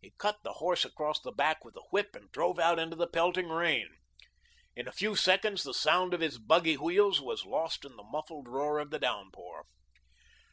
[0.00, 3.08] He cut the horse across the back with the whip and drove out into the
[3.08, 3.88] pelting rain.
[4.76, 8.46] In a few seconds the sound of his buggy wheels was lost in the muffled
[8.46, 9.64] roar of the downpour.